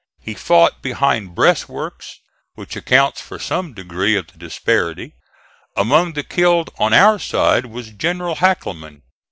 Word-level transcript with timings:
We 0.25 0.33
fought 0.33 0.81
behind 0.81 1.35
breastworks, 1.35 2.21
which 2.55 2.75
accounts 2.75 3.23
in 3.29 3.37
some 3.37 3.75
degree 3.75 4.19
for 4.19 4.31
the 4.31 4.39
disparity. 4.39 5.13
Among 5.77 6.13
the 6.13 6.23
killed 6.23 6.71
on 6.79 6.91
our 6.91 7.19
side 7.19 7.67
was 7.67 7.91
General 7.91 8.37
Hackelman. 8.37 9.03